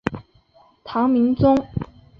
[0.83, 1.55] 唐明宗